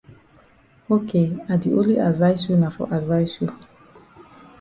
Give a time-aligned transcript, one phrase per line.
[0.95, 3.49] Ok I di only advice you na for advice you.